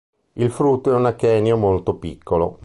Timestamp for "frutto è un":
0.49-1.05